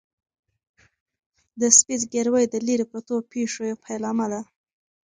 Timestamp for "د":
1.59-1.61, 2.49-2.55